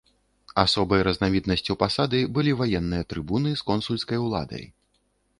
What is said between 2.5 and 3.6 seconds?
ваенныя трыбуны